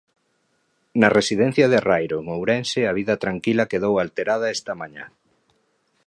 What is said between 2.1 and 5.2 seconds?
en Ourense a vida tranquila quedou alterada esta mañá.